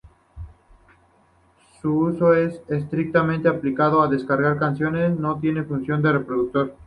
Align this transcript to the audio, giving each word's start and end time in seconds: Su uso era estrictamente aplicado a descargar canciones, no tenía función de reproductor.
Su 1.79 1.95
uso 1.95 2.33
era 2.33 2.51
estrictamente 2.69 3.47
aplicado 3.47 4.01
a 4.01 4.07
descargar 4.07 4.57
canciones, 4.57 5.15
no 5.19 5.39
tenía 5.39 5.63
función 5.63 6.01
de 6.01 6.13
reproductor. 6.13 6.75